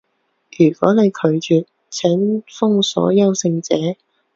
[0.57, 3.99] 如果你拒絕，請封鎖優勝者